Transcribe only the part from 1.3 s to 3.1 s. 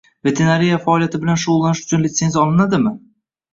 shug’ullanish uchun litsenziya olinadimi?